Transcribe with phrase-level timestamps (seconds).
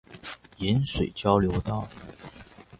[0.57, 1.87] 鹽水交流道